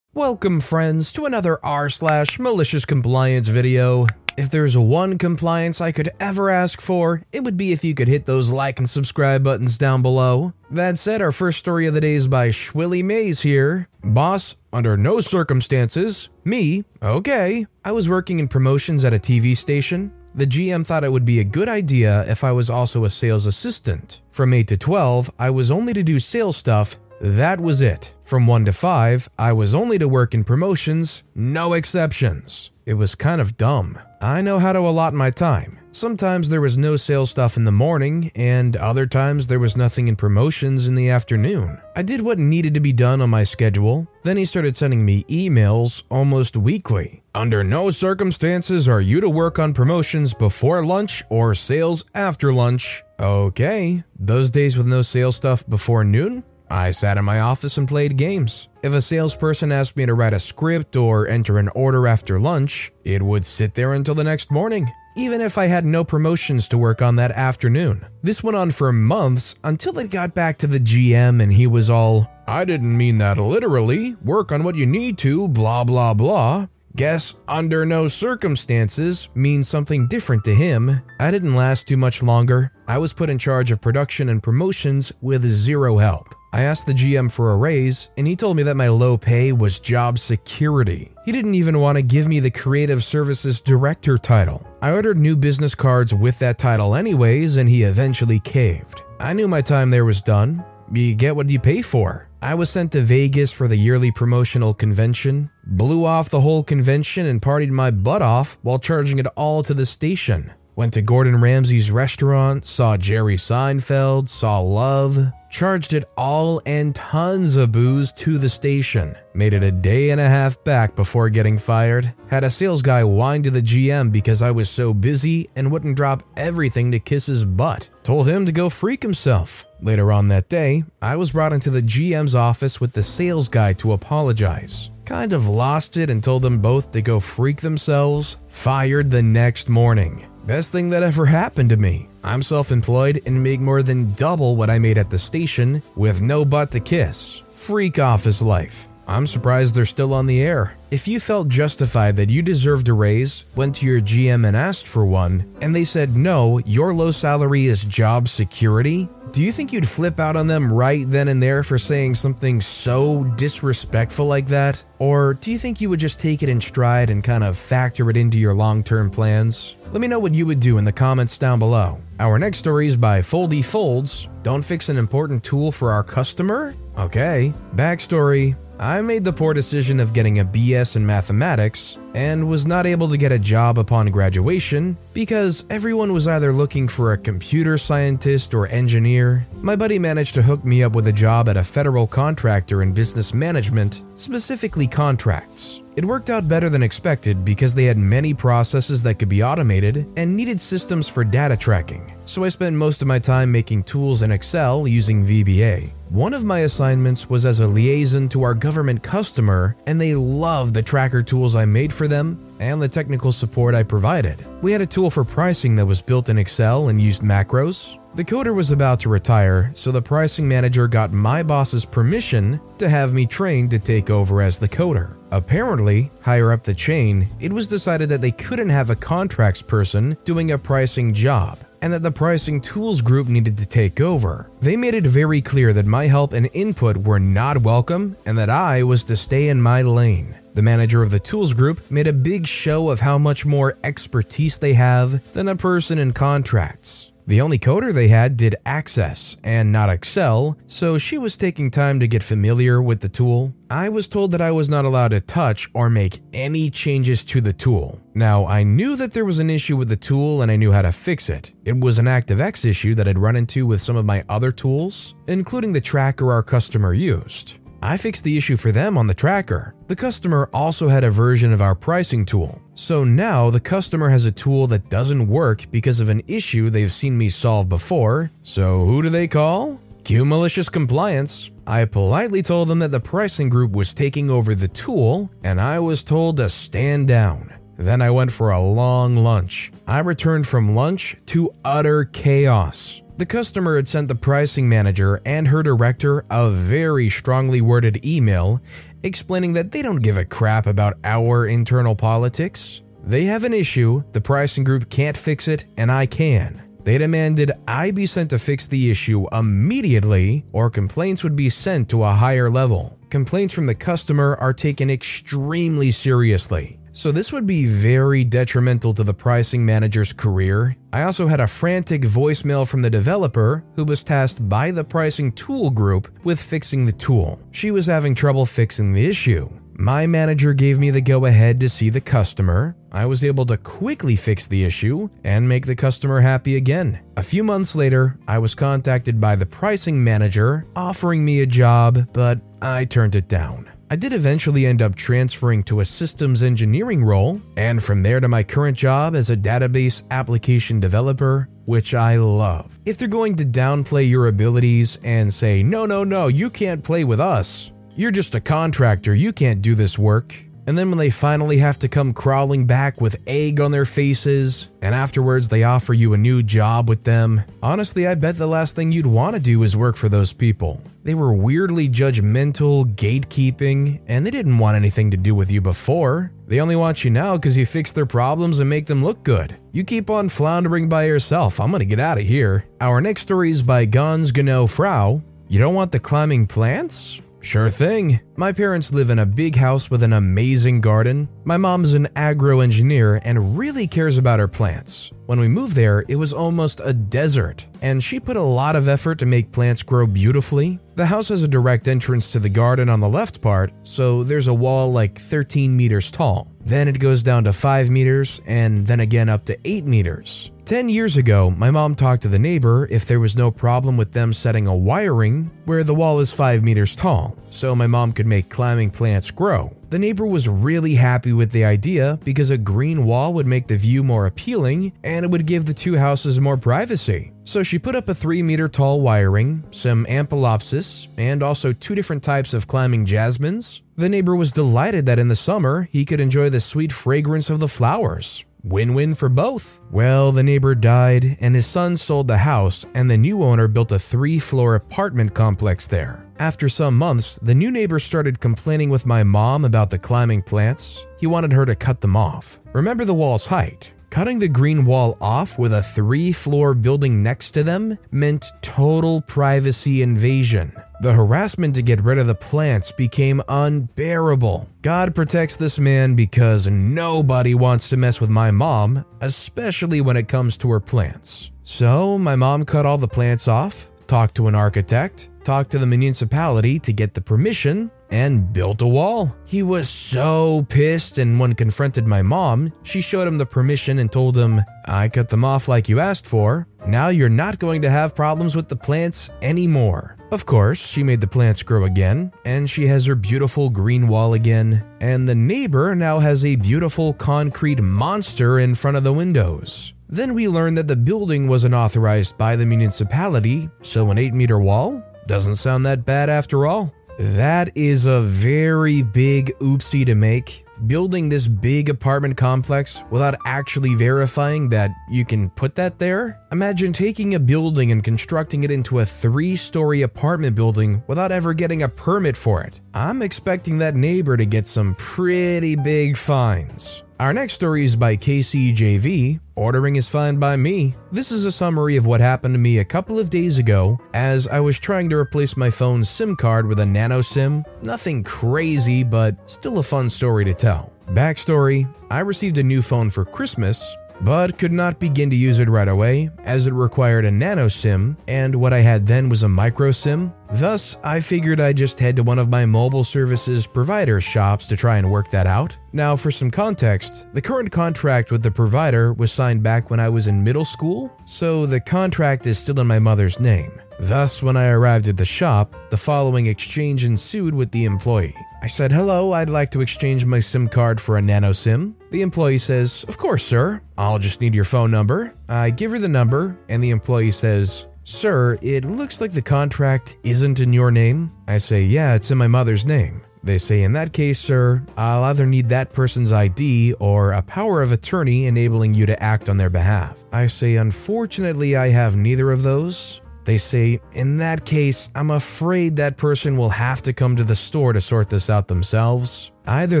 Welcome, 0.12 0.58
friends, 0.58 1.12
to 1.12 1.24
another 1.24 1.64
r 1.64 1.88
slash 1.88 2.38
malicious 2.38 2.84
compliance 2.84 3.46
video. 3.46 4.06
If 4.36 4.50
there's 4.50 4.76
one 4.76 5.18
compliance 5.18 5.80
I 5.80 5.92
could 5.92 6.08
ever 6.18 6.50
ask 6.50 6.80
for, 6.80 7.22
it 7.30 7.44
would 7.44 7.56
be 7.56 7.72
if 7.72 7.84
you 7.84 7.94
could 7.94 8.08
hit 8.08 8.26
those 8.26 8.50
like 8.50 8.78
and 8.78 8.88
subscribe 8.88 9.44
buttons 9.44 9.78
down 9.78 10.02
below. 10.02 10.52
That 10.70 10.98
said, 10.98 11.22
our 11.22 11.30
first 11.30 11.58
story 11.58 11.86
of 11.86 11.94
the 11.94 12.00
day 12.00 12.14
is 12.14 12.26
by 12.26 12.48
Schwilly 12.48 13.04
Mays 13.04 13.42
here. 13.42 13.88
Boss, 14.02 14.56
under 14.72 14.96
no 14.96 15.20
circumstances. 15.20 16.28
Me, 16.42 16.84
okay. 17.02 17.66
I 17.84 17.92
was 17.92 18.08
working 18.08 18.38
in 18.38 18.48
promotions 18.48 19.04
at 19.04 19.14
a 19.14 19.18
TV 19.18 19.56
station. 19.56 20.12
The 20.34 20.46
GM 20.46 20.86
thought 20.86 21.02
it 21.02 21.10
would 21.10 21.24
be 21.24 21.40
a 21.40 21.44
good 21.44 21.68
idea 21.68 22.24
if 22.30 22.44
I 22.44 22.52
was 22.52 22.70
also 22.70 23.04
a 23.04 23.10
sales 23.10 23.46
assistant. 23.46 24.20
From 24.30 24.54
8 24.54 24.68
to 24.68 24.76
12, 24.76 25.30
I 25.38 25.50
was 25.50 25.72
only 25.72 25.92
to 25.92 26.04
do 26.04 26.20
sales 26.20 26.56
stuff. 26.56 26.96
That 27.20 27.60
was 27.60 27.80
it. 27.80 28.14
From 28.24 28.46
1 28.46 28.66
to 28.66 28.72
5, 28.72 29.28
I 29.38 29.52
was 29.52 29.74
only 29.74 29.98
to 29.98 30.06
work 30.06 30.32
in 30.32 30.44
promotions, 30.44 31.24
no 31.34 31.72
exceptions. 31.72 32.70
It 32.86 32.94
was 32.94 33.16
kind 33.16 33.40
of 33.40 33.56
dumb. 33.56 33.98
I 34.20 34.40
know 34.40 34.60
how 34.60 34.72
to 34.72 34.78
allot 34.78 35.14
my 35.14 35.30
time. 35.30 35.79
Sometimes 35.92 36.48
there 36.48 36.60
was 36.60 36.78
no 36.78 36.96
sales 36.96 37.30
stuff 37.30 37.56
in 37.56 37.64
the 37.64 37.72
morning, 37.72 38.30
and 38.36 38.76
other 38.76 39.06
times 39.06 39.48
there 39.48 39.58
was 39.58 39.76
nothing 39.76 40.06
in 40.06 40.14
promotions 40.14 40.86
in 40.86 40.94
the 40.94 41.10
afternoon. 41.10 41.80
I 41.96 42.02
did 42.02 42.20
what 42.20 42.38
needed 42.38 42.74
to 42.74 42.80
be 42.80 42.92
done 42.92 43.20
on 43.20 43.30
my 43.30 43.42
schedule. 43.42 44.06
Then 44.22 44.36
he 44.36 44.44
started 44.44 44.76
sending 44.76 45.04
me 45.04 45.24
emails 45.24 46.04
almost 46.08 46.56
weekly. 46.56 47.24
Under 47.34 47.64
no 47.64 47.90
circumstances 47.90 48.88
are 48.88 49.00
you 49.00 49.20
to 49.20 49.28
work 49.28 49.58
on 49.58 49.74
promotions 49.74 50.32
before 50.32 50.84
lunch 50.84 51.24
or 51.28 51.56
sales 51.56 52.04
after 52.14 52.52
lunch. 52.52 53.02
Okay, 53.18 54.04
those 54.18 54.50
days 54.50 54.76
with 54.76 54.86
no 54.86 55.02
sales 55.02 55.36
stuff 55.36 55.68
before 55.68 56.04
noon? 56.04 56.44
I 56.70 56.92
sat 56.92 57.18
in 57.18 57.24
my 57.24 57.40
office 57.40 57.78
and 57.78 57.88
played 57.88 58.16
games. 58.16 58.68
If 58.84 58.92
a 58.92 59.00
salesperson 59.00 59.72
asked 59.72 59.96
me 59.96 60.06
to 60.06 60.14
write 60.14 60.34
a 60.34 60.38
script 60.38 60.94
or 60.94 61.26
enter 61.26 61.58
an 61.58 61.68
order 61.70 62.06
after 62.06 62.38
lunch, 62.38 62.92
it 63.02 63.22
would 63.22 63.44
sit 63.44 63.74
there 63.74 63.92
until 63.92 64.14
the 64.14 64.22
next 64.22 64.52
morning, 64.52 64.88
even 65.16 65.40
if 65.40 65.58
I 65.58 65.66
had 65.66 65.84
no 65.84 66.04
promotions 66.04 66.68
to 66.68 66.78
work 66.78 67.02
on 67.02 67.16
that 67.16 67.32
afternoon. 67.32 68.06
This 68.22 68.42
went 68.42 68.56
on 68.56 68.70
for 68.70 68.92
months 68.92 69.54
until 69.64 69.98
it 69.98 70.10
got 70.10 70.34
back 70.34 70.58
to 70.58 70.66
the 70.66 70.80
GM 70.80 71.42
and 71.42 71.52
he 71.52 71.66
was 71.66 71.90
all, 71.90 72.30
I 72.46 72.64
didn't 72.64 72.96
mean 72.96 73.18
that 73.18 73.38
literally, 73.38 74.16
work 74.24 74.52
on 74.52 74.64
what 74.64 74.76
you 74.76 74.86
need 74.86 75.18
to, 75.18 75.48
blah 75.48 75.84
blah 75.84 76.14
blah. 76.14 76.66
Guess 76.96 77.36
under 77.46 77.86
no 77.86 78.08
circumstances 78.08 79.28
means 79.34 79.68
something 79.68 80.08
different 80.08 80.42
to 80.44 80.54
him. 80.54 81.00
I 81.20 81.30
didn't 81.30 81.54
last 81.54 81.86
too 81.86 81.96
much 81.96 82.20
longer. 82.20 82.72
I 82.88 82.98
was 82.98 83.12
put 83.12 83.30
in 83.30 83.38
charge 83.38 83.70
of 83.70 83.80
production 83.80 84.28
and 84.28 84.42
promotions 84.42 85.12
with 85.20 85.44
zero 85.44 85.98
help. 85.98 86.34
I 86.52 86.62
asked 86.62 86.86
the 86.86 86.92
GM 86.92 87.30
for 87.30 87.52
a 87.52 87.56
raise, 87.56 88.10
and 88.16 88.26
he 88.26 88.34
told 88.34 88.56
me 88.56 88.64
that 88.64 88.76
my 88.76 88.88
low 88.88 89.16
pay 89.16 89.52
was 89.52 89.78
job 89.78 90.18
security. 90.18 91.12
He 91.24 91.30
didn't 91.30 91.54
even 91.54 91.78
want 91.78 91.96
to 91.96 92.02
give 92.02 92.26
me 92.26 92.40
the 92.40 92.50
Creative 92.50 93.04
Services 93.04 93.60
Director 93.60 94.18
title. 94.18 94.66
I 94.82 94.90
ordered 94.90 95.16
new 95.16 95.36
business 95.36 95.76
cards 95.76 96.12
with 96.12 96.40
that 96.40 96.58
title, 96.58 96.96
anyways, 96.96 97.56
and 97.56 97.68
he 97.68 97.84
eventually 97.84 98.40
caved. 98.40 99.02
I 99.20 99.32
knew 99.32 99.46
my 99.46 99.60
time 99.60 99.90
there 99.90 100.04
was 100.04 100.22
done. 100.22 100.64
You 100.92 101.14
get 101.14 101.36
what 101.36 101.48
you 101.48 101.60
pay 101.60 101.82
for. 101.82 102.28
I 102.42 102.54
was 102.54 102.68
sent 102.68 102.92
to 102.92 103.02
Vegas 103.02 103.52
for 103.52 103.68
the 103.68 103.76
yearly 103.76 104.10
promotional 104.10 104.74
convention, 104.74 105.50
blew 105.64 106.04
off 106.04 106.30
the 106.30 106.40
whole 106.40 106.64
convention, 106.64 107.26
and 107.26 107.40
partied 107.40 107.70
my 107.70 107.92
butt 107.92 108.22
off 108.22 108.58
while 108.62 108.78
charging 108.78 109.20
it 109.20 109.26
all 109.36 109.62
to 109.62 109.74
the 109.74 109.86
station. 109.86 110.52
Went 110.80 110.94
to 110.94 111.02
Gordon 111.02 111.38
Ramsay's 111.38 111.90
restaurant, 111.90 112.64
saw 112.64 112.96
Jerry 112.96 113.36
Seinfeld, 113.36 114.30
saw 114.30 114.60
Love, 114.60 115.30
charged 115.50 115.92
it 115.92 116.08
all 116.16 116.62
and 116.64 116.94
tons 116.94 117.54
of 117.56 117.70
booze 117.70 118.12
to 118.12 118.38
the 118.38 118.48
station. 118.48 119.14
Made 119.34 119.52
it 119.52 119.62
a 119.62 119.70
day 119.70 120.08
and 120.08 120.18
a 120.18 120.26
half 120.26 120.64
back 120.64 120.96
before 120.96 121.28
getting 121.28 121.58
fired. 121.58 122.14
Had 122.30 122.44
a 122.44 122.50
sales 122.50 122.80
guy 122.80 123.04
whine 123.04 123.42
to 123.42 123.50
the 123.50 123.60
GM 123.60 124.10
because 124.10 124.40
I 124.40 124.52
was 124.52 124.70
so 124.70 124.94
busy 124.94 125.50
and 125.54 125.70
wouldn't 125.70 125.98
drop 125.98 126.22
everything 126.38 126.90
to 126.92 126.98
kiss 126.98 127.26
his 127.26 127.44
butt. 127.44 127.90
Told 128.02 128.26
him 128.26 128.46
to 128.46 128.52
go 128.52 128.70
freak 128.70 129.02
himself. 129.02 129.66
Later 129.82 130.10
on 130.10 130.28
that 130.28 130.48
day, 130.48 130.84
I 131.02 131.16
was 131.16 131.32
brought 131.32 131.52
into 131.52 131.68
the 131.68 131.82
GM's 131.82 132.34
office 132.34 132.80
with 132.80 132.94
the 132.94 133.02
sales 133.02 133.50
guy 133.50 133.74
to 133.74 133.92
apologize. 133.92 134.88
Kind 135.04 135.34
of 135.34 135.46
lost 135.46 135.98
it 135.98 136.08
and 136.08 136.24
told 136.24 136.40
them 136.40 136.62
both 136.62 136.90
to 136.92 137.02
go 137.02 137.20
freak 137.20 137.60
themselves. 137.60 138.38
Fired 138.48 139.10
the 139.10 139.22
next 139.22 139.68
morning. 139.68 140.24
Best 140.46 140.72
thing 140.72 140.90
that 140.90 141.02
ever 141.02 141.26
happened 141.26 141.70
to 141.70 141.76
me. 141.76 142.08
I'm 142.24 142.42
self 142.42 142.72
employed 142.72 143.22
and 143.26 143.42
make 143.42 143.60
more 143.60 143.82
than 143.82 144.12
double 144.12 144.56
what 144.56 144.70
I 144.70 144.78
made 144.78 144.98
at 144.98 145.10
the 145.10 145.18
station 145.18 145.82
with 145.96 146.22
no 146.22 146.44
butt 146.44 146.70
to 146.72 146.80
kiss. 146.80 147.42
Freak 147.54 147.98
office 147.98 148.40
life. 148.40 148.89
I'm 149.10 149.26
surprised 149.26 149.74
they're 149.74 149.86
still 149.86 150.14
on 150.14 150.28
the 150.28 150.40
air. 150.40 150.76
If 150.92 151.08
you 151.08 151.18
felt 151.18 151.48
justified 151.48 152.14
that 152.14 152.30
you 152.30 152.42
deserved 152.42 152.88
a 152.88 152.92
raise, 152.92 153.44
went 153.56 153.74
to 153.76 153.86
your 153.86 154.00
GM 154.00 154.46
and 154.46 154.56
asked 154.56 154.86
for 154.86 155.04
one, 155.04 155.52
and 155.60 155.74
they 155.74 155.84
said 155.84 156.14
no, 156.14 156.58
your 156.58 156.94
low 156.94 157.10
salary 157.10 157.66
is 157.66 157.84
job 157.84 158.28
security, 158.28 159.08
do 159.32 159.42
you 159.42 159.50
think 159.50 159.72
you'd 159.72 159.88
flip 159.88 160.20
out 160.20 160.36
on 160.36 160.46
them 160.46 160.72
right 160.72 161.10
then 161.10 161.26
and 161.26 161.42
there 161.42 161.64
for 161.64 161.76
saying 161.76 162.14
something 162.14 162.60
so 162.60 163.24
disrespectful 163.36 164.26
like 164.26 164.46
that? 164.46 164.82
Or 165.00 165.34
do 165.34 165.50
you 165.50 165.58
think 165.58 165.80
you 165.80 165.90
would 165.90 166.00
just 166.00 166.20
take 166.20 166.44
it 166.44 166.48
in 166.48 166.60
stride 166.60 167.10
and 167.10 167.22
kind 167.22 167.42
of 167.42 167.58
factor 167.58 168.10
it 168.10 168.16
into 168.16 168.38
your 168.38 168.54
long 168.54 168.84
term 168.84 169.10
plans? 169.10 169.76
Let 169.90 170.00
me 170.00 170.08
know 170.08 170.20
what 170.20 170.34
you 170.34 170.46
would 170.46 170.60
do 170.60 170.78
in 170.78 170.84
the 170.84 170.92
comments 170.92 171.36
down 171.36 171.58
below. 171.58 172.00
Our 172.20 172.38
next 172.38 172.58
story 172.58 172.86
is 172.86 172.96
by 172.96 173.20
Foldy 173.20 173.64
Folds. 173.64 174.28
Don't 174.42 174.62
fix 174.62 174.88
an 174.88 174.98
important 174.98 175.42
tool 175.42 175.72
for 175.72 175.90
our 175.90 176.04
customer? 176.04 176.74
Okay. 176.96 177.52
Backstory 177.74 178.56
I 178.80 179.02
made 179.02 179.24
the 179.24 179.32
poor 179.34 179.52
decision 179.52 180.00
of 180.00 180.14
getting 180.14 180.38
a 180.38 180.44
BS 180.44 180.96
in 180.96 181.04
mathematics 181.04 181.98
and 182.14 182.48
was 182.48 182.64
not 182.64 182.86
able 182.86 183.10
to 183.10 183.18
get 183.18 183.30
a 183.30 183.38
job 183.38 183.78
upon 183.78 184.06
graduation 184.06 184.96
because 185.12 185.64
everyone 185.68 186.14
was 186.14 186.26
either 186.26 186.50
looking 186.50 186.88
for 186.88 187.12
a 187.12 187.18
computer 187.18 187.76
scientist 187.76 188.54
or 188.54 188.68
engineer. 188.68 189.46
My 189.56 189.76
buddy 189.76 189.98
managed 189.98 190.32
to 190.36 190.42
hook 190.42 190.64
me 190.64 190.82
up 190.82 190.94
with 190.94 191.08
a 191.08 191.12
job 191.12 191.50
at 191.50 191.58
a 191.58 191.62
federal 191.62 192.06
contractor 192.06 192.80
in 192.80 192.94
business 192.94 193.34
management, 193.34 194.02
specifically 194.14 194.86
contracts. 194.86 195.82
It 195.96 196.06
worked 196.06 196.30
out 196.30 196.48
better 196.48 196.70
than 196.70 196.82
expected 196.82 197.44
because 197.44 197.74
they 197.74 197.84
had 197.84 197.98
many 197.98 198.32
processes 198.32 199.02
that 199.02 199.18
could 199.18 199.28
be 199.28 199.44
automated 199.44 200.10
and 200.16 200.34
needed 200.34 200.58
systems 200.58 201.06
for 201.06 201.22
data 201.22 201.54
tracking. 201.54 202.16
So 202.24 202.44
I 202.44 202.48
spent 202.48 202.76
most 202.76 203.02
of 203.02 203.08
my 203.08 203.18
time 203.18 203.52
making 203.52 203.82
tools 203.82 204.22
in 204.22 204.32
Excel 204.32 204.88
using 204.88 205.26
VBA. 205.26 205.92
One 206.10 206.34
of 206.34 206.42
my 206.42 206.58
assignments 206.60 207.30
was 207.30 207.46
as 207.46 207.60
a 207.60 207.68
liaison 207.68 208.28
to 208.30 208.42
our 208.42 208.52
government 208.52 209.00
customer, 209.00 209.76
and 209.86 210.00
they 210.00 210.16
loved 210.16 210.74
the 210.74 210.82
tracker 210.82 211.22
tools 211.22 211.54
I 211.54 211.66
made 211.66 211.92
for 211.92 212.08
them 212.08 212.52
and 212.58 212.82
the 212.82 212.88
technical 212.88 213.30
support 213.30 213.76
I 213.76 213.84
provided. 213.84 214.44
We 214.60 214.72
had 214.72 214.80
a 214.80 214.86
tool 214.86 215.08
for 215.08 215.22
pricing 215.22 215.76
that 215.76 215.86
was 215.86 216.02
built 216.02 216.28
in 216.28 216.36
Excel 216.36 216.88
and 216.88 217.00
used 217.00 217.22
macros. 217.22 217.96
The 218.16 218.24
coder 218.24 218.52
was 218.52 218.72
about 218.72 218.98
to 219.00 219.08
retire, 219.08 219.70
so 219.76 219.92
the 219.92 220.02
pricing 220.02 220.48
manager 220.48 220.88
got 220.88 221.12
my 221.12 221.44
boss's 221.44 221.84
permission 221.84 222.60
to 222.78 222.88
have 222.88 223.14
me 223.14 223.24
trained 223.24 223.70
to 223.70 223.78
take 223.78 224.10
over 224.10 224.42
as 224.42 224.58
the 224.58 224.68
coder. 224.68 225.16
Apparently, 225.30 226.10
higher 226.22 226.50
up 226.50 226.64
the 226.64 226.74
chain, 226.74 227.28
it 227.38 227.52
was 227.52 227.68
decided 227.68 228.08
that 228.08 228.20
they 228.20 228.32
couldn't 228.32 228.70
have 228.70 228.90
a 228.90 228.96
contracts 228.96 229.62
person 229.62 230.16
doing 230.24 230.50
a 230.50 230.58
pricing 230.58 231.14
job 231.14 231.60
and 231.82 231.92
that 231.92 232.02
the 232.02 232.12
pricing 232.12 232.60
tools 232.60 233.02
group 233.02 233.28
needed 233.28 233.56
to 233.58 233.66
take 233.66 234.00
over. 234.00 234.50
They 234.60 234.76
made 234.76 234.94
it 234.94 235.06
very 235.06 235.40
clear 235.40 235.72
that 235.72 235.86
my 235.86 236.06
help 236.06 236.32
and 236.32 236.48
input 236.52 236.98
were 236.98 237.20
not 237.20 237.62
welcome 237.62 238.16
and 238.26 238.36
that 238.38 238.50
I 238.50 238.82
was 238.82 239.04
to 239.04 239.16
stay 239.16 239.48
in 239.48 239.60
my 239.60 239.82
lane. 239.82 240.36
The 240.54 240.62
manager 240.62 241.02
of 241.02 241.10
the 241.10 241.20
tools 241.20 241.54
group 241.54 241.90
made 241.90 242.06
a 242.06 242.12
big 242.12 242.46
show 242.46 242.90
of 242.90 243.00
how 243.00 243.18
much 243.18 243.46
more 243.46 243.78
expertise 243.84 244.58
they 244.58 244.74
have 244.74 245.32
than 245.32 245.48
a 245.48 245.56
person 245.56 245.98
in 245.98 246.12
contracts. 246.12 247.12
The 247.26 247.40
only 247.40 247.58
coder 247.58 247.92
they 247.92 248.08
had 248.08 248.36
did 248.36 248.56
Access 248.66 249.36
and 249.44 249.70
not 249.70 249.90
Excel, 249.90 250.56
so 250.66 250.98
she 250.98 251.18
was 251.18 251.36
taking 251.36 251.70
time 251.70 252.00
to 252.00 252.08
get 252.08 252.22
familiar 252.22 252.82
with 252.82 253.00
the 253.00 253.08
tool. 253.08 253.54
I 253.70 253.88
was 253.88 254.08
told 254.08 254.32
that 254.32 254.40
I 254.40 254.50
was 254.50 254.68
not 254.68 254.84
allowed 254.84 255.08
to 255.08 255.20
touch 255.20 255.68
or 255.74 255.88
make 255.88 256.20
any 256.32 256.70
changes 256.70 257.24
to 257.26 257.40
the 257.40 257.52
tool. 257.52 258.00
Now, 258.14 258.46
I 258.46 258.62
knew 258.64 258.96
that 258.96 259.12
there 259.12 259.24
was 259.24 259.38
an 259.38 259.50
issue 259.50 259.76
with 259.76 259.88
the 259.88 259.96
tool 259.96 260.42
and 260.42 260.50
I 260.50 260.56
knew 260.56 260.72
how 260.72 260.82
to 260.82 260.92
fix 260.92 261.28
it. 261.28 261.52
It 261.64 261.78
was 261.78 261.98
an 261.98 262.06
ActiveX 262.06 262.64
issue 262.64 262.94
that 262.96 263.06
I'd 263.06 263.18
run 263.18 263.36
into 263.36 263.66
with 263.66 263.80
some 263.80 263.96
of 263.96 264.04
my 264.04 264.24
other 264.28 264.50
tools, 264.50 265.14
including 265.28 265.72
the 265.72 265.80
tracker 265.80 266.32
our 266.32 266.42
customer 266.42 266.92
used. 266.94 267.60
I 267.82 267.96
fixed 267.96 268.24
the 268.24 268.36
issue 268.36 268.56
for 268.56 268.72
them 268.72 268.98
on 268.98 269.06
the 269.06 269.14
tracker. 269.14 269.74
The 269.88 269.96
customer 269.96 270.50
also 270.52 270.88
had 270.88 271.02
a 271.02 271.10
version 271.10 271.52
of 271.52 271.62
our 271.62 271.74
pricing 271.74 272.26
tool. 272.26 272.60
So 272.74 273.04
now 273.04 273.48
the 273.48 273.60
customer 273.60 274.10
has 274.10 274.26
a 274.26 274.32
tool 274.32 274.66
that 274.68 274.90
doesn't 274.90 275.28
work 275.28 275.66
because 275.70 275.98
of 275.98 276.08
an 276.08 276.22
issue 276.26 276.68
they've 276.68 276.92
seen 276.92 277.16
me 277.16 277.30
solve 277.30 277.68
before. 277.68 278.30
So 278.42 278.84
who 278.84 279.02
do 279.02 279.08
they 279.08 279.28
call? 279.28 279.80
Cue 280.04 280.24
Malicious 280.24 280.68
Compliance. 280.68 281.50
I 281.66 281.84
politely 281.84 282.42
told 282.42 282.68
them 282.68 282.80
that 282.80 282.90
the 282.90 283.00
pricing 283.00 283.48
group 283.48 283.72
was 283.72 283.94
taking 283.94 284.30
over 284.30 284.54
the 284.54 284.68
tool, 284.68 285.30
and 285.44 285.60
I 285.60 285.78
was 285.78 286.02
told 286.02 286.36
to 286.38 286.48
stand 286.48 287.08
down. 287.08 287.54
Then 287.76 288.02
I 288.02 288.10
went 288.10 288.32
for 288.32 288.50
a 288.50 288.60
long 288.60 289.16
lunch. 289.16 289.72
I 289.86 290.00
returned 290.00 290.46
from 290.46 290.74
lunch 290.74 291.16
to 291.26 291.54
utter 291.64 292.04
chaos. 292.04 293.00
The 293.20 293.26
customer 293.26 293.76
had 293.76 293.86
sent 293.86 294.08
the 294.08 294.14
pricing 294.14 294.66
manager 294.66 295.20
and 295.26 295.46
her 295.48 295.62
director 295.62 296.24
a 296.30 296.48
very 296.48 297.10
strongly 297.10 297.60
worded 297.60 298.02
email 298.02 298.62
explaining 299.02 299.52
that 299.52 299.72
they 299.72 299.82
don't 299.82 300.00
give 300.00 300.16
a 300.16 300.24
crap 300.24 300.66
about 300.66 300.96
our 301.04 301.44
internal 301.44 301.94
politics. 301.94 302.80
They 303.04 303.24
have 303.24 303.44
an 303.44 303.52
issue, 303.52 304.04
the 304.12 304.22
pricing 304.22 304.64
group 304.64 304.88
can't 304.88 305.18
fix 305.18 305.48
it, 305.48 305.66
and 305.76 305.92
I 305.92 306.06
can. 306.06 306.62
They 306.82 306.96
demanded 306.96 307.52
I 307.68 307.90
be 307.90 308.06
sent 308.06 308.30
to 308.30 308.38
fix 308.38 308.66
the 308.66 308.90
issue 308.90 309.26
immediately, 309.32 310.46
or 310.52 310.70
complaints 310.70 311.22
would 311.22 311.36
be 311.36 311.50
sent 311.50 311.90
to 311.90 312.02
a 312.02 312.12
higher 312.12 312.48
level. 312.48 312.98
Complaints 313.10 313.52
from 313.52 313.66
the 313.66 313.74
customer 313.74 314.34
are 314.36 314.54
taken 314.54 314.88
extremely 314.88 315.90
seriously. 315.90 316.79
So, 316.92 317.12
this 317.12 317.32
would 317.32 317.46
be 317.46 317.66
very 317.66 318.24
detrimental 318.24 318.92
to 318.94 319.04
the 319.04 319.14
pricing 319.14 319.64
manager's 319.64 320.12
career. 320.12 320.76
I 320.92 321.02
also 321.02 321.26
had 321.26 321.40
a 321.40 321.46
frantic 321.46 322.02
voicemail 322.02 322.68
from 322.68 322.82
the 322.82 322.90
developer 322.90 323.64
who 323.76 323.84
was 323.84 324.02
tasked 324.02 324.48
by 324.48 324.70
the 324.70 324.84
pricing 324.84 325.32
tool 325.32 325.70
group 325.70 326.08
with 326.24 326.40
fixing 326.40 326.86
the 326.86 326.92
tool. 326.92 327.40
She 327.52 327.70
was 327.70 327.86
having 327.86 328.14
trouble 328.14 328.44
fixing 328.44 328.92
the 328.92 329.06
issue. 329.06 329.48
My 329.80 330.06
manager 330.06 330.52
gave 330.52 330.78
me 330.78 330.90
the 330.90 331.00
go 331.00 331.24
ahead 331.24 331.58
to 331.60 331.68
see 331.70 331.88
the 331.88 332.02
customer. 332.02 332.76
I 332.92 333.06
was 333.06 333.24
able 333.24 333.46
to 333.46 333.56
quickly 333.56 334.14
fix 334.14 334.46
the 334.46 334.62
issue 334.62 335.08
and 335.24 335.48
make 335.48 335.64
the 335.64 335.74
customer 335.74 336.20
happy 336.20 336.56
again. 336.56 337.00
A 337.16 337.22
few 337.22 337.42
months 337.42 337.74
later, 337.74 338.18
I 338.28 338.40
was 338.40 338.54
contacted 338.54 339.22
by 339.22 339.36
the 339.36 339.46
pricing 339.46 340.04
manager 340.04 340.66
offering 340.76 341.24
me 341.24 341.40
a 341.40 341.46
job, 341.46 342.12
but 342.12 342.42
I 342.60 342.84
turned 342.84 343.14
it 343.14 343.26
down. 343.28 343.70
I 343.92 343.96
did 343.96 344.12
eventually 344.12 344.66
end 344.66 344.82
up 344.82 344.94
transferring 344.94 345.64
to 345.64 345.80
a 345.80 345.84
systems 345.84 346.44
engineering 346.44 347.02
role, 347.02 347.42
and 347.56 347.82
from 347.82 348.04
there 348.04 348.20
to 348.20 348.28
my 348.28 348.44
current 348.44 348.78
job 348.78 349.16
as 349.16 349.30
a 349.30 349.36
database 349.36 350.04
application 350.12 350.78
developer, 350.78 351.48
which 351.64 351.92
I 351.92 352.14
love. 352.14 352.78
If 352.86 352.98
they're 352.98 353.08
going 353.08 353.34
to 353.34 353.44
downplay 353.44 354.08
your 354.08 354.28
abilities 354.28 355.00
and 355.02 355.34
say, 355.34 355.64
no, 355.64 355.86
no, 355.86 356.04
no, 356.04 356.28
you 356.28 356.50
can't 356.50 356.84
play 356.84 357.02
with 357.02 357.18
us, 357.18 357.72
you're 357.96 358.12
just 358.12 358.36
a 358.36 358.40
contractor, 358.40 359.12
you 359.12 359.32
can't 359.32 359.60
do 359.60 359.74
this 359.74 359.98
work, 359.98 360.36
and 360.70 360.78
then 360.78 360.88
when 360.88 360.98
they 360.98 361.10
finally 361.10 361.58
have 361.58 361.80
to 361.80 361.88
come 361.88 362.14
crawling 362.14 362.64
back 362.64 363.00
with 363.00 363.20
egg 363.26 363.58
on 363.58 363.72
their 363.72 363.84
faces, 363.84 364.68
and 364.80 364.94
afterwards 364.94 365.48
they 365.48 365.64
offer 365.64 365.92
you 365.92 366.14
a 366.14 366.16
new 366.16 366.44
job 366.44 366.88
with 366.88 367.02
them, 367.02 367.42
honestly, 367.60 368.06
I 368.06 368.14
bet 368.14 368.36
the 368.36 368.46
last 368.46 368.76
thing 368.76 368.92
you'd 368.92 369.04
want 369.04 369.34
to 369.34 369.42
do 369.42 369.64
is 369.64 369.76
work 369.76 369.96
for 369.96 370.08
those 370.08 370.32
people. 370.32 370.80
They 371.02 371.14
were 371.14 371.32
weirdly 371.32 371.88
judgmental, 371.88 372.94
gatekeeping, 372.94 374.00
and 374.06 374.24
they 374.24 374.30
didn't 374.30 374.58
want 374.58 374.76
anything 374.76 375.10
to 375.10 375.16
do 375.16 375.34
with 375.34 375.50
you 375.50 375.60
before. 375.60 376.30
They 376.46 376.60
only 376.60 376.76
want 376.76 377.02
you 377.02 377.10
now 377.10 377.34
because 377.34 377.56
you 377.56 377.66
fix 377.66 377.92
their 377.92 378.06
problems 378.06 378.60
and 378.60 378.70
make 378.70 378.86
them 378.86 379.02
look 379.02 379.24
good. 379.24 379.56
You 379.72 379.82
keep 379.82 380.08
on 380.08 380.28
floundering 380.28 380.88
by 380.88 381.06
yourself. 381.06 381.58
I'm 381.58 381.72
gonna 381.72 381.84
get 381.84 381.98
out 381.98 382.18
of 382.18 382.24
here. 382.24 382.64
Our 382.80 383.00
next 383.00 383.22
story 383.22 383.50
is 383.50 383.64
by 383.64 383.86
Gons 383.86 384.30
Gano 384.30 384.68
Frau. 384.68 385.20
You 385.48 385.58
don't 385.58 385.74
want 385.74 385.90
the 385.90 385.98
climbing 385.98 386.46
plants? 386.46 387.20
Sure 387.42 387.70
thing. 387.70 388.20
My 388.36 388.52
parents 388.52 388.92
live 388.92 389.08
in 389.08 389.18
a 389.18 389.26
big 389.26 389.56
house 389.56 389.90
with 389.90 390.02
an 390.02 390.12
amazing 390.12 390.82
garden. 390.82 391.28
My 391.44 391.56
mom's 391.56 391.94
an 391.94 392.08
agro 392.14 392.60
engineer 392.60 393.20
and 393.24 393.56
really 393.56 393.86
cares 393.86 394.18
about 394.18 394.40
her 394.40 394.48
plants. 394.48 395.10
When 395.24 395.40
we 395.40 395.48
moved 395.48 395.74
there, 395.74 396.04
it 396.08 396.16
was 396.16 396.32
almost 396.32 396.80
a 396.84 396.92
desert, 396.92 397.64
and 397.80 398.04
she 398.04 398.20
put 398.20 398.36
a 398.36 398.42
lot 398.42 398.76
of 398.76 398.88
effort 398.88 399.18
to 399.20 399.26
make 399.26 399.52
plants 399.52 399.82
grow 399.82 400.06
beautifully. 400.06 400.80
The 400.96 401.06
house 401.06 401.28
has 401.28 401.42
a 401.42 401.48
direct 401.48 401.88
entrance 401.88 402.28
to 402.32 402.40
the 402.40 402.48
garden 402.48 402.88
on 402.88 403.00
the 403.00 403.08
left 403.08 403.40
part, 403.40 403.72
so 403.84 404.22
there's 404.22 404.48
a 404.48 404.54
wall 404.54 404.92
like 404.92 405.18
13 405.18 405.74
meters 405.74 406.10
tall. 406.10 406.49
Then 406.60 406.88
it 406.88 406.98
goes 406.98 407.22
down 407.22 407.44
to 407.44 407.52
5 407.52 407.90
meters, 407.90 408.40
and 408.46 408.86
then 408.86 409.00
again 409.00 409.28
up 409.28 409.44
to 409.46 409.58
8 409.64 409.84
meters. 409.86 410.50
10 410.70 410.88
years 410.88 411.16
ago, 411.16 411.50
my 411.50 411.68
mom 411.70 411.96
talked 411.96 412.22
to 412.22 412.28
the 412.28 412.38
neighbor 412.38 412.86
if 412.92 413.04
there 413.04 413.18
was 413.18 413.36
no 413.36 413.50
problem 413.50 413.96
with 413.96 414.12
them 414.12 414.32
setting 414.32 414.68
a 414.68 414.76
wiring 414.76 415.50
where 415.64 415.82
the 415.82 415.94
wall 415.94 416.20
is 416.20 416.32
5 416.32 416.62
meters 416.62 416.94
tall, 416.94 417.36
so 417.50 417.74
my 417.74 417.88
mom 417.88 418.12
could 418.12 418.26
make 418.26 418.48
climbing 418.48 418.90
plants 418.90 419.32
grow. 419.32 419.74
The 419.90 419.98
neighbor 419.98 420.24
was 420.24 420.46
really 420.46 420.94
happy 420.94 421.32
with 421.32 421.50
the 421.50 421.64
idea 421.64 422.20
because 422.22 422.50
a 422.50 422.56
green 422.56 423.04
wall 423.04 423.34
would 423.34 423.48
make 423.48 423.66
the 423.66 423.76
view 423.76 424.04
more 424.04 424.26
appealing 424.26 424.92
and 425.02 425.24
it 425.24 425.30
would 425.32 425.46
give 425.46 425.64
the 425.64 425.74
two 425.74 425.96
houses 425.96 426.38
more 426.38 426.56
privacy. 426.56 427.32
So 427.42 427.64
she 427.64 427.80
put 427.80 427.96
up 427.96 428.08
a 428.08 428.14
3 428.14 428.40
meter 428.44 428.68
tall 428.68 429.00
wiring, 429.00 429.64
some 429.72 430.06
ampelopsis, 430.06 431.08
and 431.16 431.42
also 431.42 431.72
two 431.72 431.96
different 431.96 432.22
types 432.22 432.54
of 432.54 432.68
climbing 432.68 433.06
jasmines. 433.06 433.82
The 434.00 434.08
neighbor 434.08 434.34
was 434.34 434.50
delighted 434.50 435.04
that 435.04 435.18
in 435.18 435.28
the 435.28 435.36
summer 435.36 435.86
he 435.92 436.06
could 436.06 436.20
enjoy 436.20 436.48
the 436.48 436.58
sweet 436.58 436.90
fragrance 436.90 437.50
of 437.50 437.60
the 437.60 437.68
flowers. 437.68 438.46
Win 438.64 438.94
win 438.94 439.12
for 439.12 439.28
both. 439.28 439.78
Well, 439.90 440.32
the 440.32 440.42
neighbor 440.42 440.74
died, 440.74 441.36
and 441.38 441.54
his 441.54 441.66
son 441.66 441.98
sold 441.98 442.26
the 442.26 442.38
house, 442.38 442.86
and 442.94 443.10
the 443.10 443.18
new 443.18 443.42
owner 443.42 443.68
built 443.68 443.92
a 443.92 443.98
three 443.98 444.38
floor 444.38 444.74
apartment 444.74 445.34
complex 445.34 445.86
there. 445.86 446.24
After 446.38 446.66
some 446.70 446.96
months, 446.96 447.38
the 447.42 447.54
new 447.54 447.70
neighbor 447.70 447.98
started 447.98 448.40
complaining 448.40 448.88
with 448.88 449.04
my 449.04 449.22
mom 449.22 449.66
about 449.66 449.90
the 449.90 449.98
climbing 449.98 450.40
plants. 450.40 451.04
He 451.18 451.26
wanted 451.26 451.52
her 451.52 451.66
to 451.66 451.76
cut 451.76 452.00
them 452.00 452.16
off. 452.16 452.58
Remember 452.72 453.04
the 453.04 453.12
wall's 453.12 453.48
height. 453.48 453.92
Cutting 454.08 454.38
the 454.38 454.48
green 454.48 454.86
wall 454.86 455.18
off 455.20 455.58
with 455.58 455.74
a 455.74 455.82
three 455.82 456.32
floor 456.32 456.72
building 456.72 457.22
next 457.22 457.50
to 457.50 457.62
them 457.62 457.98
meant 458.10 458.50
total 458.62 459.20
privacy 459.20 460.00
invasion. 460.00 460.72
The 461.00 461.14
harassment 461.14 461.74
to 461.76 461.82
get 461.82 462.04
rid 462.04 462.18
of 462.18 462.26
the 462.26 462.34
plants 462.34 462.92
became 462.92 463.40
unbearable. 463.48 464.68
God 464.82 465.14
protects 465.14 465.56
this 465.56 465.78
man 465.78 466.14
because 466.14 466.66
nobody 466.66 467.54
wants 467.54 467.88
to 467.88 467.96
mess 467.96 468.20
with 468.20 468.28
my 468.28 468.50
mom, 468.50 469.06
especially 469.22 470.02
when 470.02 470.18
it 470.18 470.28
comes 470.28 470.58
to 470.58 470.70
her 470.70 470.80
plants. 470.80 471.52
So, 471.62 472.18
my 472.18 472.36
mom 472.36 472.66
cut 472.66 472.84
all 472.84 472.98
the 472.98 473.08
plants 473.08 473.48
off, 473.48 473.88
talked 474.08 474.34
to 474.34 474.48
an 474.48 474.54
architect, 474.54 475.30
talked 475.42 475.70
to 475.70 475.78
the 475.78 475.86
municipality 475.86 476.78
to 476.80 476.92
get 476.92 477.14
the 477.14 477.22
permission, 477.22 477.90
and 478.10 478.52
built 478.52 478.82
a 478.82 478.86
wall. 478.86 479.34
He 479.44 479.62
was 479.62 479.88
so 479.88 480.66
pissed, 480.68 481.18
and 481.18 481.40
when 481.40 481.54
confronted 481.54 482.06
my 482.06 482.22
mom, 482.22 482.72
she 482.82 483.00
showed 483.00 483.26
him 483.26 483.38
the 483.38 483.46
permission 483.46 483.98
and 484.00 484.10
told 484.12 484.36
him, 484.36 484.60
I 484.86 485.08
cut 485.08 485.28
them 485.28 485.44
off 485.44 485.68
like 485.68 485.88
you 485.88 486.00
asked 486.00 486.26
for. 486.26 486.66
Now 486.86 487.08
you're 487.08 487.28
not 487.28 487.58
going 487.58 487.82
to 487.82 487.90
have 487.90 488.14
problems 488.14 488.56
with 488.56 488.68
the 488.68 488.76
plants 488.76 489.30
anymore. 489.42 490.16
Of 490.32 490.46
course, 490.46 490.78
she 490.78 491.02
made 491.02 491.20
the 491.20 491.26
plants 491.26 491.62
grow 491.62 491.84
again, 491.84 492.32
and 492.44 492.70
she 492.70 492.86
has 492.86 493.06
her 493.06 493.16
beautiful 493.16 493.68
green 493.68 494.06
wall 494.06 494.34
again, 494.34 494.84
and 495.00 495.28
the 495.28 495.34
neighbor 495.34 495.94
now 495.96 496.20
has 496.20 496.44
a 496.44 496.54
beautiful 496.54 497.12
concrete 497.14 497.80
monster 497.80 498.60
in 498.60 498.76
front 498.76 498.96
of 498.96 499.02
the 499.02 499.12
windows. 499.12 499.92
Then 500.08 500.34
we 500.34 500.48
learned 500.48 500.78
that 500.78 500.88
the 500.88 500.96
building 500.96 501.48
wasn't 501.48 501.74
authorized 501.74 502.38
by 502.38 502.54
the 502.56 502.66
municipality, 502.66 503.68
so 503.82 504.10
an 504.10 504.18
8 504.18 504.34
meter 504.34 504.60
wall 504.60 505.02
doesn't 505.26 505.56
sound 505.56 505.84
that 505.86 506.04
bad 506.04 506.30
after 506.30 506.66
all. 506.66 506.92
That 507.18 507.76
is 507.76 508.06
a 508.06 508.20
very 508.20 509.02
big 509.02 509.52
oopsie 509.58 510.06
to 510.06 510.14
make. 510.14 510.64
Building 510.86 511.28
this 511.28 511.46
big 511.46 511.90
apartment 511.90 512.38
complex 512.38 513.02
without 513.10 513.34
actually 513.44 513.94
verifying 513.94 514.70
that 514.70 514.90
you 515.10 515.26
can 515.26 515.50
put 515.50 515.74
that 515.74 515.98
there? 515.98 516.40
Imagine 516.52 516.94
taking 516.94 517.34
a 517.34 517.38
building 517.38 517.92
and 517.92 518.02
constructing 518.02 518.64
it 518.64 518.70
into 518.70 519.00
a 519.00 519.04
three 519.04 519.56
story 519.56 520.00
apartment 520.00 520.56
building 520.56 521.02
without 521.06 521.32
ever 521.32 521.52
getting 521.52 521.82
a 521.82 521.88
permit 521.88 522.34
for 522.34 522.62
it. 522.62 522.80
I'm 522.94 523.20
expecting 523.20 523.76
that 523.78 523.94
neighbor 523.94 524.38
to 524.38 524.46
get 524.46 524.66
some 524.66 524.94
pretty 524.94 525.76
big 525.76 526.16
fines. 526.16 527.02
Our 527.20 527.34
next 527.34 527.52
story 527.52 527.84
is 527.84 527.96
by 527.96 528.16
KCJV. 528.16 529.40
Ordering 529.54 529.96
is 529.96 530.08
fine 530.08 530.38
by 530.38 530.56
me. 530.56 530.94
This 531.12 531.30
is 531.30 531.44
a 531.44 531.52
summary 531.52 531.96
of 531.96 532.06
what 532.06 532.22
happened 532.22 532.54
to 532.54 532.58
me 532.58 532.78
a 532.78 532.84
couple 532.86 533.18
of 533.18 533.28
days 533.28 533.58
ago 533.58 534.00
as 534.14 534.48
I 534.48 534.60
was 534.60 534.78
trying 534.78 535.10
to 535.10 535.16
replace 535.16 535.54
my 535.54 535.68
phone's 535.68 536.08
SIM 536.08 536.34
card 536.34 536.66
with 536.66 536.80
a 536.80 536.86
nano 536.86 537.20
SIM. 537.20 537.62
Nothing 537.82 538.24
crazy, 538.24 539.02
but 539.02 539.36
still 539.50 539.80
a 539.80 539.82
fun 539.82 540.08
story 540.08 540.46
to 540.46 540.54
tell. 540.54 540.94
Backstory 541.10 541.92
I 542.10 542.20
received 542.20 542.56
a 542.56 542.62
new 542.62 542.80
phone 542.80 543.10
for 543.10 543.26
Christmas. 543.26 543.96
But 544.22 544.58
could 544.58 544.72
not 544.72 544.98
begin 544.98 545.30
to 545.30 545.36
use 545.36 545.58
it 545.58 545.68
right 545.68 545.88
away 545.88 546.30
as 546.40 546.66
it 546.66 546.72
required 546.72 547.24
a 547.24 547.30
nano 547.30 547.68
SIM, 547.68 548.16
and 548.28 548.54
what 548.54 548.72
I 548.72 548.80
had 548.80 549.06
then 549.06 549.28
was 549.28 549.42
a 549.42 549.48
micro 549.48 549.92
SIM. 549.92 550.32
Thus, 550.52 550.96
I 551.04 551.20
figured 551.20 551.60
I'd 551.60 551.76
just 551.76 551.98
head 551.98 552.16
to 552.16 552.22
one 552.22 552.38
of 552.38 552.48
my 552.48 552.66
mobile 552.66 553.04
services 553.04 553.66
provider 553.66 554.20
shops 554.20 554.66
to 554.66 554.76
try 554.76 554.98
and 554.98 555.10
work 555.10 555.30
that 555.30 555.46
out. 555.46 555.76
Now, 555.92 556.16
for 556.16 556.30
some 556.30 556.50
context, 556.50 557.26
the 557.32 557.42
current 557.42 557.72
contract 557.72 558.30
with 558.30 558.42
the 558.42 558.50
provider 558.50 559.12
was 559.12 559.32
signed 559.32 559.62
back 559.62 559.90
when 559.90 560.00
I 560.00 560.08
was 560.08 560.26
in 560.26 560.44
middle 560.44 560.64
school, 560.64 561.10
so 561.24 561.66
the 561.66 561.80
contract 561.80 562.46
is 562.46 562.58
still 562.58 562.80
in 562.80 562.86
my 562.86 562.98
mother's 562.98 563.40
name. 563.40 563.80
Thus, 564.00 564.42
when 564.42 564.56
I 564.56 564.68
arrived 564.68 565.08
at 565.08 565.18
the 565.18 565.26
shop, 565.26 565.74
the 565.90 565.96
following 565.96 566.46
exchange 566.46 567.04
ensued 567.04 567.54
with 567.54 567.70
the 567.70 567.84
employee. 567.84 568.34
I 568.62 568.66
said, 568.66 568.92
Hello, 568.92 569.32
I'd 569.32 569.50
like 569.50 569.70
to 569.72 569.82
exchange 569.82 570.24
my 570.24 570.40
SIM 570.40 570.68
card 570.68 571.00
for 571.00 571.16
a 571.16 571.22
nano 571.22 571.52
SIM. 571.52 571.96
The 572.10 572.22
employee 572.22 572.58
says, 572.58 573.04
Of 573.08 573.18
course, 573.18 573.44
sir. 573.44 573.80
I'll 573.96 574.18
just 574.18 574.40
need 574.40 574.54
your 574.54 574.64
phone 574.64 574.90
number. 574.90 575.34
I 575.48 575.70
give 575.70 575.92
her 575.92 575.98
the 575.98 576.08
number, 576.08 576.58
and 576.68 576.82
the 576.82 576.90
employee 576.90 577.30
says, 577.30 577.86
Sir, 578.04 578.58
it 578.62 578.84
looks 578.84 579.20
like 579.20 579.32
the 579.32 579.42
contract 579.42 580.16
isn't 580.24 580.58
in 580.58 580.72
your 580.72 580.90
name. 580.90 581.32
I 581.46 581.58
say, 581.58 581.84
Yeah, 581.84 582.14
it's 582.14 582.30
in 582.30 582.38
my 582.38 582.48
mother's 582.48 582.84
name. 582.84 583.22
They 583.44 583.58
say, 583.58 583.82
In 583.84 583.92
that 583.92 584.12
case, 584.12 584.40
sir, 584.40 584.82
I'll 584.96 585.24
either 585.24 585.46
need 585.46 585.68
that 585.68 585.92
person's 585.92 586.32
ID 586.32 586.94
or 586.94 587.32
a 587.32 587.42
power 587.42 587.80
of 587.80 587.92
attorney 587.92 588.46
enabling 588.46 588.94
you 588.94 589.06
to 589.06 589.22
act 589.22 589.48
on 589.48 589.56
their 589.56 589.70
behalf. 589.70 590.24
I 590.32 590.48
say, 590.48 590.76
Unfortunately, 590.76 591.76
I 591.76 591.88
have 591.88 592.16
neither 592.16 592.50
of 592.50 592.64
those. 592.64 593.20
They 593.50 593.58
say, 593.58 593.98
in 594.12 594.36
that 594.36 594.64
case, 594.64 595.08
I'm 595.12 595.32
afraid 595.32 595.96
that 595.96 596.16
person 596.16 596.56
will 596.56 596.68
have 596.68 597.02
to 597.02 597.12
come 597.12 597.34
to 597.34 597.42
the 597.42 597.56
store 597.56 597.92
to 597.92 598.00
sort 598.00 598.30
this 598.30 598.48
out 598.48 598.68
themselves. 598.68 599.50
Either 599.66 600.00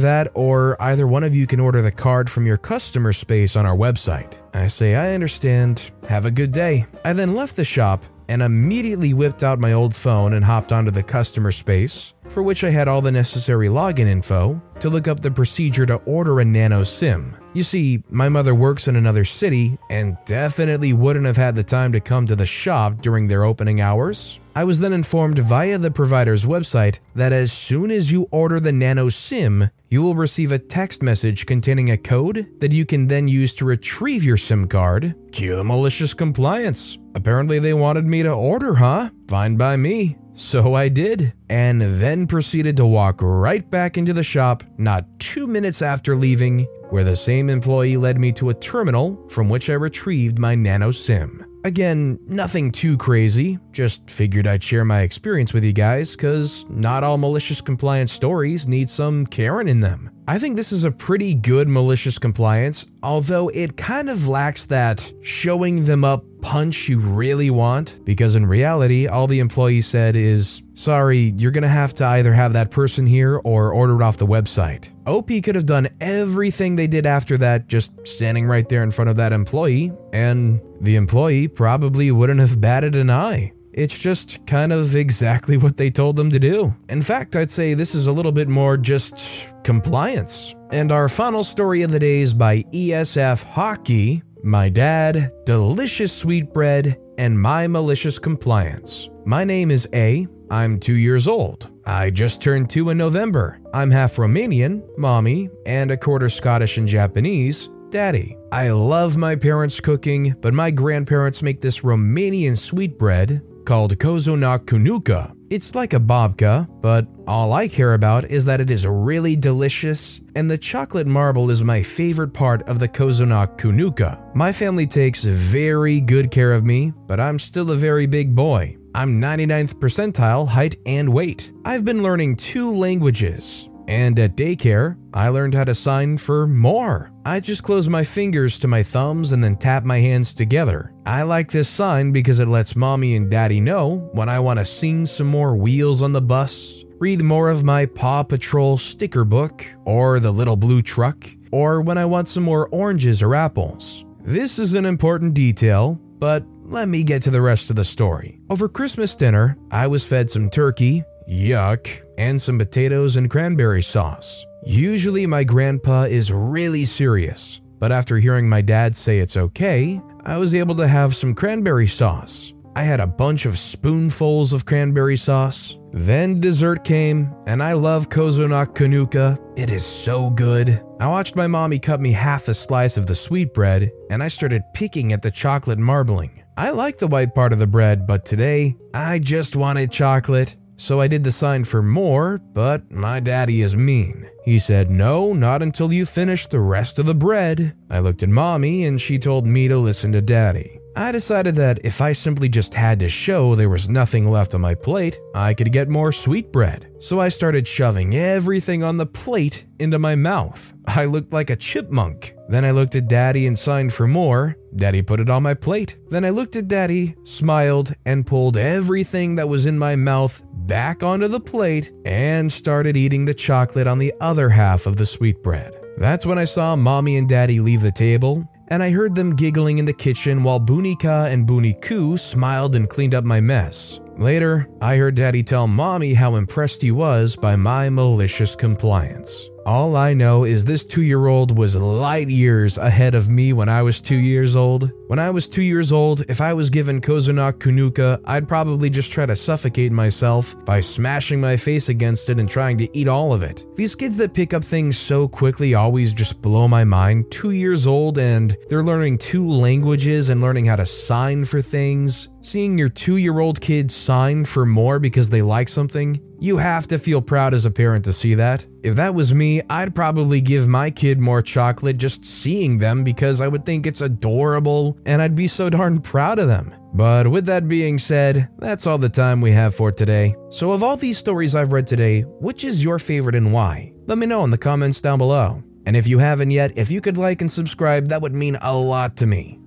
that 0.00 0.28
or 0.34 0.76
either 0.82 1.06
one 1.06 1.24
of 1.24 1.34
you 1.34 1.46
can 1.46 1.58
order 1.58 1.80
the 1.80 1.90
card 1.90 2.28
from 2.28 2.44
your 2.44 2.58
customer 2.58 3.14
space 3.14 3.56
on 3.56 3.64
our 3.64 3.74
website. 3.74 4.36
I 4.52 4.66
say, 4.66 4.96
I 4.96 5.14
understand. 5.14 5.92
Have 6.10 6.26
a 6.26 6.30
good 6.30 6.52
day. 6.52 6.84
I 7.06 7.14
then 7.14 7.34
left 7.34 7.56
the 7.56 7.64
shop 7.64 8.04
and 8.28 8.42
immediately 8.42 9.14
whipped 9.14 9.42
out 9.42 9.58
my 9.58 9.72
old 9.72 9.96
phone 9.96 10.34
and 10.34 10.44
hopped 10.44 10.70
onto 10.70 10.90
the 10.90 11.02
customer 11.02 11.50
space, 11.50 12.12
for 12.28 12.42
which 12.42 12.62
I 12.64 12.68
had 12.68 12.86
all 12.86 13.00
the 13.00 13.10
necessary 13.10 13.68
login 13.68 14.08
info 14.08 14.60
to 14.80 14.90
look 14.90 15.08
up 15.08 15.20
the 15.20 15.30
procedure 15.30 15.86
to 15.86 15.94
order 16.04 16.40
a 16.40 16.44
nano 16.44 16.84
SIM. 16.84 17.34
You 17.58 17.64
see, 17.64 18.04
my 18.08 18.28
mother 18.28 18.54
works 18.54 18.86
in 18.86 18.94
another 18.94 19.24
city 19.24 19.78
and 19.90 20.16
definitely 20.26 20.92
wouldn't 20.92 21.26
have 21.26 21.36
had 21.36 21.56
the 21.56 21.64
time 21.64 21.90
to 21.90 21.98
come 21.98 22.24
to 22.28 22.36
the 22.36 22.46
shop 22.46 23.02
during 23.02 23.26
their 23.26 23.42
opening 23.42 23.80
hours. 23.80 24.38
I 24.54 24.62
was 24.62 24.78
then 24.78 24.92
informed 24.92 25.40
via 25.40 25.76
the 25.76 25.90
provider's 25.90 26.44
website 26.44 27.00
that 27.16 27.32
as 27.32 27.52
soon 27.52 27.90
as 27.90 28.12
you 28.12 28.28
order 28.30 28.60
the 28.60 28.70
Nano 28.70 29.08
SIM, 29.08 29.70
you 29.88 30.02
will 30.02 30.14
receive 30.14 30.52
a 30.52 30.58
text 30.60 31.02
message 31.02 31.46
containing 31.46 31.90
a 31.90 31.98
code 31.98 32.46
that 32.60 32.70
you 32.70 32.86
can 32.86 33.08
then 33.08 33.26
use 33.26 33.52
to 33.54 33.64
retrieve 33.64 34.22
your 34.22 34.36
SIM 34.36 34.68
card. 34.68 35.16
Cue 35.32 35.56
the 35.56 35.64
malicious 35.64 36.14
compliance. 36.14 36.96
Apparently, 37.16 37.58
they 37.58 37.74
wanted 37.74 38.04
me 38.04 38.22
to 38.22 38.30
order, 38.30 38.76
huh? 38.76 39.10
Fine 39.26 39.56
by 39.56 39.76
me. 39.76 40.16
So 40.34 40.74
I 40.74 40.88
did, 40.88 41.32
and 41.48 41.80
then 41.80 42.28
proceeded 42.28 42.76
to 42.76 42.86
walk 42.86 43.20
right 43.20 43.68
back 43.68 43.98
into 43.98 44.12
the 44.12 44.22
shop 44.22 44.62
not 44.76 45.04
two 45.18 45.48
minutes 45.48 45.82
after 45.82 46.14
leaving, 46.14 46.64
where 46.90 47.04
the 47.04 47.16
same 47.16 47.50
employee 47.50 47.96
led 47.96 48.18
me 48.18 48.32
to 48.32 48.50
a 48.50 48.54
terminal 48.54 49.28
from 49.28 49.48
which 49.48 49.70
I 49.70 49.74
retrieved 49.74 50.38
my 50.38 50.54
Nano 50.54 50.90
SIM. 50.90 51.44
Again, 51.64 52.18
nothing 52.26 52.70
too 52.70 52.96
crazy, 52.96 53.58
just 53.72 54.08
figured 54.08 54.46
I'd 54.46 54.62
share 54.62 54.84
my 54.84 55.00
experience 55.00 55.52
with 55.52 55.64
you 55.64 55.72
guys, 55.72 56.16
cause 56.16 56.64
not 56.68 57.04
all 57.04 57.18
malicious 57.18 57.60
compliance 57.60 58.12
stories 58.12 58.66
need 58.66 58.88
some 58.88 59.26
Karen 59.26 59.68
in 59.68 59.80
them. 59.80 60.10
I 60.28 60.38
think 60.38 60.56
this 60.56 60.72
is 60.72 60.84
a 60.84 60.90
pretty 60.90 61.32
good 61.32 61.68
malicious 61.68 62.18
compliance, 62.18 62.84
although 63.02 63.48
it 63.48 63.78
kind 63.78 64.10
of 64.10 64.28
lacks 64.28 64.66
that 64.66 65.10
showing 65.22 65.86
them 65.86 66.04
up 66.04 66.22
punch 66.42 66.86
you 66.86 66.98
really 66.98 67.48
want, 67.48 68.04
because 68.04 68.34
in 68.34 68.44
reality, 68.44 69.06
all 69.06 69.26
the 69.26 69.40
employee 69.40 69.80
said 69.80 70.16
is, 70.16 70.62
sorry, 70.74 71.32
you're 71.38 71.50
gonna 71.50 71.66
have 71.66 71.94
to 71.94 72.04
either 72.04 72.34
have 72.34 72.52
that 72.52 72.70
person 72.70 73.06
here 73.06 73.40
or 73.42 73.72
order 73.72 73.96
it 73.96 74.02
off 74.02 74.18
the 74.18 74.26
website. 74.26 74.88
OP 75.06 75.28
could 75.42 75.54
have 75.54 75.64
done 75.64 75.88
everything 75.98 76.76
they 76.76 76.86
did 76.86 77.06
after 77.06 77.38
that 77.38 77.66
just 77.66 78.06
standing 78.06 78.44
right 78.46 78.68
there 78.68 78.82
in 78.82 78.90
front 78.90 79.08
of 79.08 79.16
that 79.16 79.32
employee, 79.32 79.90
and 80.12 80.60
the 80.82 80.96
employee 80.96 81.48
probably 81.48 82.10
wouldn't 82.10 82.40
have 82.40 82.60
batted 82.60 82.94
an 82.94 83.08
eye. 83.08 83.50
It's 83.78 83.96
just 83.96 84.44
kind 84.44 84.72
of 84.72 84.96
exactly 84.96 85.56
what 85.56 85.76
they 85.76 85.88
told 85.88 86.16
them 86.16 86.30
to 86.30 86.40
do. 86.40 86.74
In 86.88 87.00
fact, 87.00 87.36
I'd 87.36 87.48
say 87.48 87.74
this 87.74 87.94
is 87.94 88.08
a 88.08 88.12
little 88.12 88.32
bit 88.32 88.48
more 88.48 88.76
just 88.76 89.50
compliance. 89.62 90.56
And 90.72 90.90
our 90.90 91.08
final 91.08 91.44
story 91.44 91.82
of 91.82 91.92
the 91.92 92.00
day 92.00 92.18
is 92.18 92.34
by 92.34 92.64
ESF 92.74 93.44
Hockey, 93.44 94.24
My 94.42 94.68
Dad, 94.68 95.30
Delicious 95.46 96.12
Sweetbread, 96.12 96.98
and 97.18 97.40
My 97.40 97.68
Malicious 97.68 98.18
Compliance. 98.18 99.10
My 99.24 99.44
name 99.44 99.70
is 99.70 99.88
A. 99.94 100.26
I'm 100.50 100.80
two 100.80 100.96
years 100.96 101.28
old. 101.28 101.70
I 101.86 102.10
just 102.10 102.42
turned 102.42 102.70
two 102.70 102.90
in 102.90 102.98
November. 102.98 103.60
I'm 103.72 103.92
half 103.92 104.16
Romanian, 104.16 104.82
mommy, 104.98 105.50
and 105.66 105.92
a 105.92 105.96
quarter 105.96 106.28
Scottish 106.28 106.78
and 106.78 106.88
Japanese, 106.88 107.68
daddy. 107.90 108.36
I 108.50 108.70
love 108.70 109.16
my 109.16 109.36
parents' 109.36 109.78
cooking, 109.78 110.34
but 110.40 110.52
my 110.52 110.72
grandparents 110.72 111.42
make 111.42 111.60
this 111.60 111.82
Romanian 111.82 112.58
sweetbread 112.58 113.40
called 113.68 113.98
Cozonac 113.98 114.60
Kunuka. 114.64 115.36
It's 115.50 115.74
like 115.74 115.92
a 115.92 116.00
babka, 116.00 116.66
but 116.80 117.06
all 117.26 117.52
I 117.52 117.68
care 117.68 117.92
about 117.92 118.24
is 118.30 118.46
that 118.46 118.62
it 118.62 118.70
is 118.70 118.86
really 118.86 119.36
delicious, 119.36 120.22
and 120.34 120.50
the 120.50 120.56
chocolate 120.56 121.06
marble 121.06 121.50
is 121.50 121.62
my 121.62 121.82
favorite 121.82 122.32
part 122.32 122.62
of 122.62 122.78
the 122.78 122.88
Cozonac 122.88 123.58
Kunuka. 123.58 124.34
My 124.34 124.52
family 124.52 124.86
takes 124.86 125.22
very 125.22 126.00
good 126.00 126.30
care 126.30 126.54
of 126.54 126.64
me, 126.64 126.94
but 127.06 127.20
I'm 127.20 127.38
still 127.38 127.70
a 127.70 127.76
very 127.76 128.06
big 128.06 128.34
boy. 128.34 128.78
I'm 128.94 129.20
99th 129.20 129.74
percentile 129.74 130.48
height 130.48 130.76
and 130.86 131.12
weight. 131.12 131.52
I've 131.66 131.84
been 131.84 132.02
learning 132.02 132.36
two 132.36 132.74
languages, 132.74 133.68
and 133.86 134.18
at 134.18 134.34
daycare, 134.34 134.96
I 135.12 135.28
learned 135.28 135.54
how 135.54 135.64
to 135.64 135.74
sign 135.74 136.16
for 136.16 136.46
more. 136.46 137.10
I 137.26 137.40
just 137.40 137.62
close 137.62 137.86
my 137.86 138.04
fingers 138.04 138.58
to 138.60 138.66
my 138.66 138.82
thumbs 138.82 139.32
and 139.32 139.44
then 139.44 139.56
tap 139.56 139.84
my 139.84 140.00
hands 140.00 140.32
together. 140.32 140.94
I 141.08 141.22
like 141.22 141.50
this 141.50 141.70
sign 141.70 142.12
because 142.12 142.38
it 142.38 142.48
lets 142.48 142.76
mommy 142.76 143.16
and 143.16 143.30
daddy 143.30 143.62
know 143.62 144.10
when 144.12 144.28
I 144.28 144.40
want 144.40 144.58
to 144.58 144.64
sing 144.66 145.06
some 145.06 145.26
more 145.26 145.56
wheels 145.56 146.02
on 146.02 146.12
the 146.12 146.20
bus, 146.20 146.84
read 146.98 147.22
more 147.22 147.48
of 147.48 147.64
my 147.64 147.86
Paw 147.86 148.24
Patrol 148.24 148.76
sticker 148.76 149.24
book, 149.24 149.64
or 149.86 150.20
the 150.20 150.30
little 150.30 150.54
blue 150.54 150.82
truck, 150.82 151.26
or 151.50 151.80
when 151.80 151.96
I 151.96 152.04
want 152.04 152.28
some 152.28 152.42
more 152.42 152.68
oranges 152.72 153.22
or 153.22 153.34
apples. 153.34 154.04
This 154.20 154.58
is 154.58 154.74
an 154.74 154.84
important 154.84 155.32
detail, 155.32 155.98
but 156.18 156.44
let 156.64 156.88
me 156.88 157.02
get 157.04 157.22
to 157.22 157.30
the 157.30 157.40
rest 157.40 157.70
of 157.70 157.76
the 157.76 157.84
story. 157.84 158.38
Over 158.50 158.68
Christmas 158.68 159.14
dinner, 159.14 159.56
I 159.70 159.86
was 159.86 160.04
fed 160.04 160.30
some 160.30 160.50
turkey, 160.50 161.04
yuck, 161.26 161.88
and 162.18 162.38
some 162.38 162.58
potatoes 162.58 163.16
and 163.16 163.30
cranberry 163.30 163.82
sauce. 163.82 164.44
Usually, 164.66 165.26
my 165.26 165.42
grandpa 165.42 166.02
is 166.02 166.30
really 166.30 166.84
serious, 166.84 167.62
but 167.78 167.92
after 167.92 168.18
hearing 168.18 168.46
my 168.46 168.60
dad 168.60 168.94
say 168.94 169.20
it's 169.20 169.38
okay, 169.38 170.02
I 170.28 170.36
was 170.36 170.54
able 170.54 170.74
to 170.74 170.86
have 170.86 171.16
some 171.16 171.34
cranberry 171.34 171.86
sauce. 171.86 172.52
I 172.76 172.82
had 172.82 173.00
a 173.00 173.06
bunch 173.06 173.46
of 173.46 173.58
spoonfuls 173.58 174.52
of 174.52 174.66
cranberry 174.66 175.16
sauce. 175.16 175.78
Then 175.94 176.38
dessert 176.38 176.84
came, 176.84 177.34
and 177.46 177.62
I 177.62 177.72
love 177.72 178.10
Cozonac 178.10 178.74
Kanuka. 178.74 179.38
It 179.56 179.70
is 179.70 179.86
so 179.86 180.28
good. 180.28 180.84
I 181.00 181.06
watched 181.06 181.34
my 181.34 181.46
mommy 181.46 181.78
cut 181.78 182.02
me 182.02 182.12
half 182.12 182.46
a 182.48 182.52
slice 182.52 182.98
of 182.98 183.06
the 183.06 183.14
sweetbread, 183.14 183.90
and 184.10 184.22
I 184.22 184.28
started 184.28 184.64
picking 184.74 185.14
at 185.14 185.22
the 185.22 185.30
chocolate 185.30 185.78
marbling. 185.78 186.42
I 186.58 186.70
like 186.70 186.98
the 186.98 187.06
white 187.06 187.34
part 187.34 187.54
of 187.54 187.58
the 187.58 187.66
bread, 187.66 188.06
but 188.06 188.26
today 188.26 188.76
I 188.92 189.20
just 189.20 189.56
wanted 189.56 189.90
chocolate. 189.90 190.56
So 190.78 191.00
I 191.00 191.08
did 191.08 191.24
the 191.24 191.32
sign 191.32 191.64
for 191.64 191.82
more, 191.82 192.38
but 192.38 192.90
my 192.90 193.18
daddy 193.18 193.62
is 193.62 193.76
mean. 193.76 194.30
He 194.44 194.58
said, 194.60 194.90
No, 194.90 195.32
not 195.32 195.60
until 195.60 195.92
you 195.92 196.06
finish 196.06 196.46
the 196.46 196.60
rest 196.60 196.98
of 196.98 197.06
the 197.06 197.14
bread. 197.14 197.74
I 197.90 197.98
looked 197.98 198.22
at 198.22 198.28
mommy 198.28 198.84
and 198.86 199.00
she 199.00 199.18
told 199.18 199.44
me 199.44 199.66
to 199.66 199.76
listen 199.76 200.12
to 200.12 200.22
daddy. 200.22 200.78
I 200.94 201.12
decided 201.12 201.56
that 201.56 201.80
if 201.84 202.00
I 202.00 202.12
simply 202.12 202.48
just 202.48 202.74
had 202.74 203.00
to 203.00 203.08
show 203.08 203.54
there 203.54 203.68
was 203.68 203.88
nothing 203.88 204.30
left 204.30 204.54
on 204.54 204.60
my 204.60 204.74
plate, 204.74 205.18
I 205.34 205.52
could 205.52 205.72
get 205.72 205.88
more 205.88 206.12
sweet 206.12 206.52
bread. 206.52 206.90
So 207.00 207.20
I 207.20 207.28
started 207.28 207.68
shoving 207.68 208.14
everything 208.14 208.82
on 208.82 208.96
the 208.96 209.06
plate 209.06 209.64
into 209.78 209.98
my 209.98 210.14
mouth. 210.14 210.72
I 210.86 211.04
looked 211.04 211.32
like 211.32 211.50
a 211.50 211.56
chipmunk. 211.56 212.34
Then 212.48 212.64
I 212.64 212.70
looked 212.70 212.96
at 212.96 213.08
Daddy 213.08 213.46
and 213.46 213.58
signed 213.58 213.92
for 213.92 214.06
more. 214.06 214.56
Daddy 214.74 215.02
put 215.02 215.20
it 215.20 215.28
on 215.28 215.42
my 215.42 215.54
plate. 215.54 215.96
Then 216.08 216.24
I 216.24 216.30
looked 216.30 216.56
at 216.56 216.66
Daddy, 216.66 217.14
smiled, 217.24 217.94
and 218.06 218.26
pulled 218.26 218.56
everything 218.56 219.34
that 219.34 219.48
was 219.48 219.66
in 219.66 219.78
my 219.78 219.96
mouth 219.96 220.42
back 220.66 221.02
onto 221.02 221.28
the 221.28 221.40
plate 221.40 221.92
and 222.06 222.50
started 222.50 222.96
eating 222.96 223.26
the 223.26 223.34
chocolate 223.34 223.86
on 223.86 223.98
the 223.98 224.14
other 224.20 224.48
half 224.48 224.86
of 224.86 224.96
the 224.96 225.06
sweetbread. 225.06 225.72
That's 225.98 226.24
when 226.24 226.38
I 226.38 226.44
saw 226.44 226.74
Mommy 226.74 227.16
and 227.16 227.28
Daddy 227.28 227.60
leave 227.60 227.82
the 227.82 227.92
table, 227.92 228.48
and 228.68 228.82
I 228.82 228.90
heard 228.90 229.14
them 229.14 229.36
giggling 229.36 229.78
in 229.78 229.84
the 229.84 229.92
kitchen 229.92 230.42
while 230.42 230.60
Bunica 230.60 231.30
and 231.32 231.46
Bunicu 231.46 232.18
smiled 232.18 232.74
and 232.76 232.88
cleaned 232.88 233.14
up 233.14 233.24
my 233.24 233.40
mess. 233.40 234.00
Later, 234.16 234.68
I 234.80 234.96
heard 234.96 235.14
Daddy 235.14 235.42
tell 235.42 235.66
Mommy 235.66 236.14
how 236.14 236.36
impressed 236.36 236.82
he 236.82 236.92
was 236.92 237.36
by 237.36 237.56
my 237.56 237.88
malicious 237.88 238.56
compliance. 238.56 239.48
All 239.68 239.96
I 239.96 240.14
know 240.14 240.44
is 240.44 240.64
this 240.64 240.82
two 240.82 241.02
year 241.02 241.26
old 241.26 241.54
was 241.54 241.76
light 241.76 242.28
years 242.28 242.78
ahead 242.78 243.14
of 243.14 243.28
me 243.28 243.52
when 243.52 243.68
I 243.68 243.82
was 243.82 244.00
two 244.00 244.16
years 244.16 244.56
old. 244.56 244.90
When 245.08 245.18
I 245.18 245.28
was 245.28 245.46
two 245.46 245.62
years 245.62 245.92
old, 245.92 246.22
if 246.22 246.40
I 246.40 246.54
was 246.54 246.70
given 246.70 247.02
Cozonac 247.02 247.58
Kunuka, 247.58 248.18
I'd 248.24 248.48
probably 248.48 248.88
just 248.88 249.12
try 249.12 249.26
to 249.26 249.36
suffocate 249.36 249.92
myself 249.92 250.56
by 250.64 250.80
smashing 250.80 251.38
my 251.38 251.58
face 251.58 251.90
against 251.90 252.30
it 252.30 252.38
and 252.38 252.48
trying 252.48 252.78
to 252.78 252.88
eat 252.96 253.08
all 253.08 253.34
of 253.34 253.42
it. 253.42 253.66
These 253.76 253.94
kids 253.94 254.16
that 254.16 254.32
pick 254.32 254.54
up 254.54 254.64
things 254.64 254.96
so 254.96 255.28
quickly 255.28 255.74
always 255.74 256.14
just 256.14 256.40
blow 256.40 256.66
my 256.66 256.84
mind. 256.84 257.30
Two 257.30 257.50
years 257.50 257.86
old 257.86 258.16
and 258.16 258.56
they're 258.70 258.82
learning 258.82 259.18
two 259.18 259.46
languages 259.46 260.30
and 260.30 260.40
learning 260.40 260.64
how 260.64 260.76
to 260.76 260.86
sign 260.86 261.44
for 261.44 261.60
things. 261.60 262.30
Seeing 262.40 262.78
your 262.78 262.88
two 262.88 263.18
year 263.18 263.38
old 263.38 263.60
kid 263.60 263.90
sign 263.90 264.46
for 264.46 264.64
more 264.64 264.98
because 264.98 265.28
they 265.28 265.42
like 265.42 265.68
something, 265.68 266.22
you 266.40 266.56
have 266.58 266.86
to 266.88 266.98
feel 266.98 267.20
proud 267.20 267.54
as 267.54 267.64
a 267.64 267.70
parent 267.70 268.04
to 268.04 268.12
see 268.12 268.34
that. 268.34 268.66
If 268.82 268.96
that 268.96 269.14
was 269.14 269.34
me, 269.34 269.62
I'd 269.68 269.94
probably 269.94 270.40
give 270.40 270.68
my 270.68 270.90
kid 270.90 271.18
more 271.18 271.42
chocolate 271.42 271.98
just 271.98 272.24
seeing 272.24 272.78
them 272.78 273.04
because 273.04 273.40
I 273.40 273.48
would 273.48 273.64
think 273.64 273.86
it's 273.86 274.00
adorable 274.00 274.98
and 275.04 275.20
I'd 275.20 275.34
be 275.34 275.48
so 275.48 275.68
darn 275.68 276.00
proud 276.00 276.38
of 276.38 276.48
them. 276.48 276.74
But 276.94 277.28
with 277.28 277.46
that 277.46 277.68
being 277.68 277.98
said, 277.98 278.48
that's 278.58 278.86
all 278.86 278.98
the 278.98 279.08
time 279.08 279.40
we 279.40 279.52
have 279.52 279.74
for 279.74 279.92
today. 279.92 280.34
So, 280.50 280.72
of 280.72 280.82
all 280.82 280.96
these 280.96 281.18
stories 281.18 281.54
I've 281.54 281.72
read 281.72 281.86
today, 281.86 282.22
which 282.22 282.64
is 282.64 282.82
your 282.82 282.98
favorite 282.98 283.34
and 283.34 283.52
why? 283.52 283.92
Let 284.06 284.18
me 284.18 284.26
know 284.26 284.44
in 284.44 284.50
the 284.50 284.58
comments 284.58 285.00
down 285.00 285.18
below. 285.18 285.62
And 285.84 285.96
if 285.96 286.06
you 286.06 286.18
haven't 286.18 286.50
yet, 286.50 286.76
if 286.76 286.90
you 286.90 287.00
could 287.00 287.18
like 287.18 287.40
and 287.40 287.50
subscribe, 287.50 288.08
that 288.08 288.22
would 288.22 288.34
mean 288.34 288.56
a 288.60 288.76
lot 288.76 289.16
to 289.18 289.26
me. 289.26 289.57